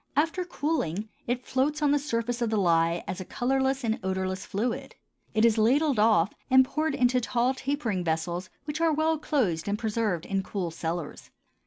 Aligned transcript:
After 0.15 0.43
cooling, 0.43 1.09
it 1.27 1.45
floats 1.45 1.79
on 1.79 1.91
the 1.91 1.99
surface 1.99 2.41
of 2.41 2.49
the 2.49 2.57
lye 2.57 3.03
as 3.07 3.21
a 3.21 3.23
colorless 3.23 3.83
and 3.83 3.99
odorless 4.01 4.47
fluid; 4.47 4.95
it 5.35 5.45
is 5.45 5.59
ladled 5.59 5.99
off 5.99 6.33
and 6.49 6.65
poured 6.65 6.95
into 6.95 7.21
tall 7.21 7.53
tapering 7.53 8.03
vessels 8.03 8.49
which 8.65 8.81
are 8.81 8.91
well 8.91 9.19
closed 9.19 9.67
and 9.67 9.77
preserved 9.77 10.25
in 10.25 10.41
cool 10.41 10.71
cellars. 10.71 11.29